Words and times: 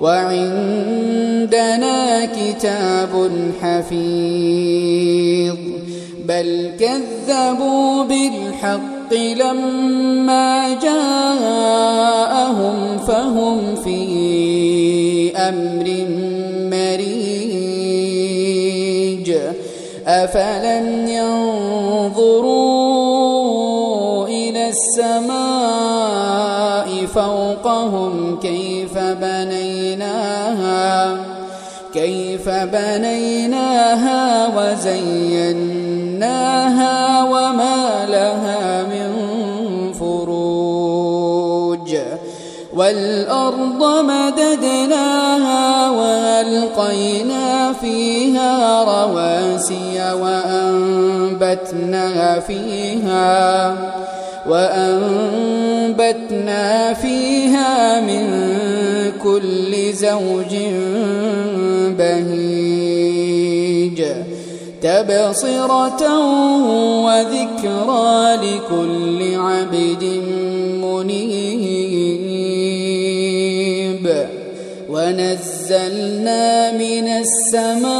وعندنا 0.00 1.98
كتاب 2.24 3.30
حفيظ. 3.62 5.56
بل 6.24 6.70
كذبوا 6.80 8.04
بالحق 8.04 9.14
لما 9.14 10.74
جاءهم 10.82 11.78
فهم 12.98 13.74
في 13.84 14.00
أمر 15.36 16.06
مريج. 16.70 17.20
أفلم 20.06 21.06
ينظروا 21.08 22.48
إلى 24.28 24.68
السماء 24.68 25.59
فوقهم 27.40 28.38
كيف 28.42 28.98
بنيناها 28.98 31.16
كيف 31.94 32.48
بنيناها 32.48 34.46
وزيناها 34.56 35.64
وما 37.24 38.06
لها 38.08 38.82
من 38.82 39.12
فروج. 39.92 41.96
والأرض 42.74 44.04
مددناها 44.04 45.90
وألقينا 45.90 47.72
فيها 47.72 48.84
رواسي 48.84 50.12
وأنبتنا 50.22 52.08
فيها 52.40 53.74
وأنبتنا 54.48 56.14
فيها 56.94 58.00
من 58.00 58.24
كل 59.22 59.92
زوج 59.92 60.56
بهيج 61.98 63.30
تبصرة 64.82 66.02
وذكرى 67.04 68.36
لكل 68.36 69.20
عبد 69.34 70.04
منيب. 70.84 72.20
ونزلنا 74.90 76.46
من 76.72 77.06
السماء 77.08 77.99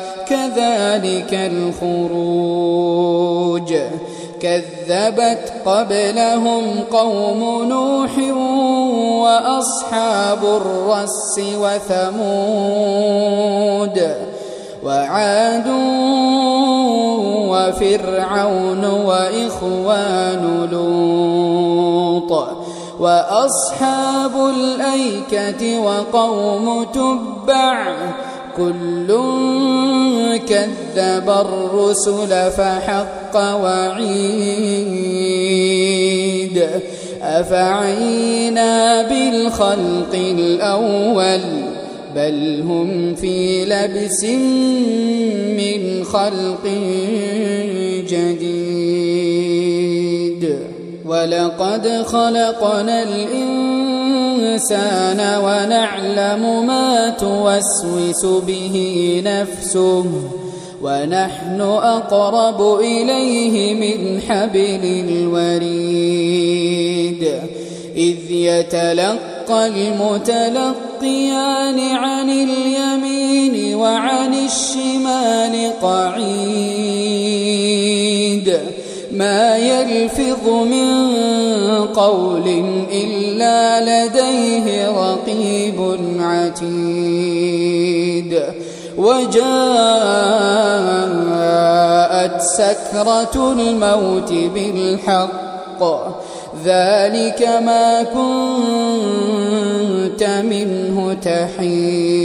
كذلك 0.55 1.33
الخروج. 1.33 2.51
كذبت 4.41 5.53
قبلهم 5.65 6.63
قوم 6.91 7.63
نوح 7.69 8.17
وأصحاب 9.23 10.43
الرس 10.43 11.39
وثمود 11.61 12.51
وعاد 14.85 15.67
وفرعون 17.49 18.85
وإخوان 18.85 20.69
لوط 20.71 22.31
وأصحاب 22.99 24.31
الأيكة 24.55 25.79
وقوم 25.79 26.83
تبع 26.83 27.95
كل 28.57 29.11
كذب 30.37 31.29
الرسل 31.29 32.51
فحق 32.51 33.35
وعيد. 33.35 34.71
أفعينا 37.21 39.01
بالخلق 39.01 40.13
الأول 40.13 41.39
بل 42.15 42.61
هم 42.67 43.15
في 43.15 43.65
لبس 43.65 44.23
من 45.57 46.03
خلق 46.03 46.65
جديد. 48.07 48.71
ولقد 51.05 52.03
خلقنا 52.05 53.03
الإنسان 53.03 53.50
ونعلم 55.43 56.65
ما 56.67 57.09
توسوس 57.09 58.25
به 58.25 58.75
نفسه 59.25 60.05
ونحن 60.81 61.61
أقرب 61.61 62.79
إليه 62.79 63.73
من 63.73 64.21
حبل 64.21 65.05
الوريد 65.09 66.31
إذ 67.95 68.31
يتلقى 68.31 69.67
المتلقيان 69.67 70.59
عن 71.79 72.29
اليمين 72.29 73.75
وعن 73.75 74.33
الشمال 74.33 75.71
قعيد 75.81 77.31
ما 79.11 79.57
يلفظ 79.57 80.49
من 80.49 80.87
قول 81.85 82.47
إلا 82.91 83.20
لديه 83.79 84.89
رقيب 84.89 85.97
عتيد. 86.19 86.71
وجاءت 88.97 89.41
سكرة 92.41 93.51
الموت 93.51 94.31
بالحق. 94.31 95.81
ذلك 96.65 97.41
ما 97.65 98.03
كنت 98.03 99.01
منه 100.23 101.13
تحيد. 101.13 102.21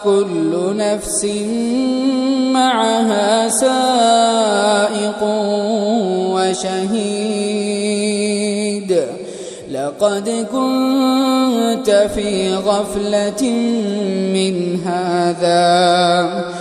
كل 0.04 0.52
نفس 0.78 1.26
معها 2.54 3.50
سائق 3.50 5.22
وشهيد. 6.36 7.32
لقد 9.72 10.48
كنت 10.52 11.90
في 12.16 12.56
غفلة 12.56 13.44
من 14.34 14.56
هذا. 14.86 16.61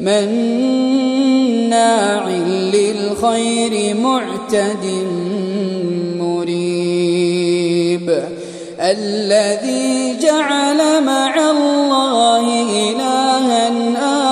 مناع 0.00 1.48
للخير 2.74 3.96
معتد 3.96 4.84
مريب. 6.18 7.48
الذي 8.80 10.16
جعل 10.22 11.04
مع 11.04 11.50
الله 11.50 12.44
إلها 12.90 13.68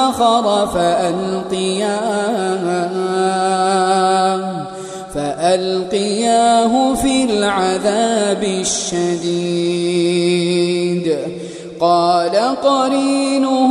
آخر 0.09 0.67
فألقياه 0.67 2.17
فألقياه 5.15 6.95
في 6.95 7.25
العذاب 7.25 8.43
الشديد. 8.43 9.77
قال 11.81 12.37
قرينه 12.65 13.71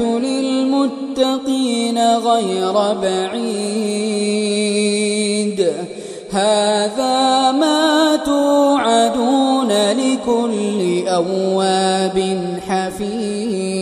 للمتقين 0.00 1.98
غير 2.16 2.72
بعيد. 3.02 4.12
هذا 6.30 7.50
ما 7.52 8.16
توعدون 8.16 9.72
لكل 9.92 11.08
أواب 11.08 12.18
حفيظ. 12.68 13.72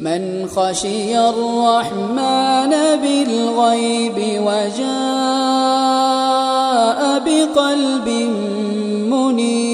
من 0.00 0.48
خشي 0.56 1.18
الرحمن 1.18 2.70
بالغيب 3.02 4.18
وجاء 4.46 4.80
بقلب 7.18 8.08
منيب 9.10 9.69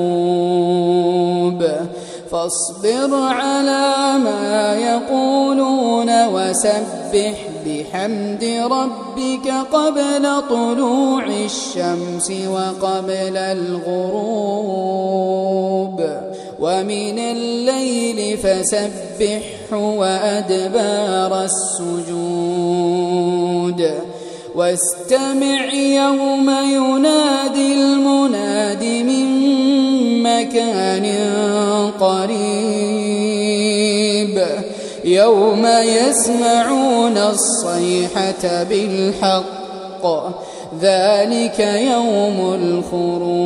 فاصبر 2.31 3.15
على 3.15 4.17
ما 4.23 4.75
يقولون 4.75 6.27
وسبح 6.27 7.33
بحمد 7.65 8.43
ربك 8.71 9.53
قبل 9.73 10.41
طلوع 10.49 11.25
الشمس 11.25 12.31
وقبل 12.31 13.37
الغروب. 13.37 14.51
ومن 16.59 17.19
الليل 17.19 18.37
فسبحه 18.37 19.77
وأدبار 19.77 21.43
السجود. 21.43 22.81
واستمع 24.55 25.73
يوم 25.73 26.49
ينادي 26.49 27.73
المناد 27.73 28.83
من 28.83 29.27
مكان 30.23 31.05
قريب. 32.01 32.41
يوم 35.05 35.67
يسمعون 35.81 37.17
الصيحة 37.17 38.63
بالحق 38.63 40.05
ذلك 40.81 41.59
يوم 41.59 42.53
الخروج. 42.53 43.41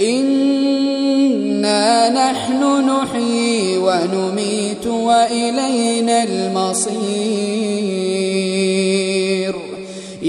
إنا 0.00 1.82
نحن 2.10 2.62
نحيي 2.90 3.78
ونميت 3.78 4.86
وإلينا 4.86 6.22
المصير. 6.22 7.61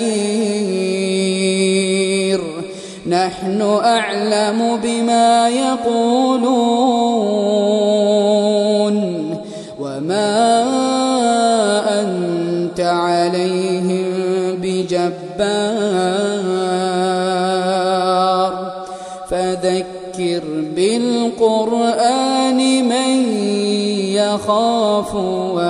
نحن 3.07 3.79
أعلم 3.83 4.79
بما 4.83 5.49
يقولون. 5.49 6.49
وما 9.79 10.63
أنت 12.01 12.79
عليهم 12.79 14.05
بجبار. 14.61 16.38
بالقرآن 21.39 22.58
من 22.89 23.34
يخاف 24.13 25.15
وعيد 25.15 25.68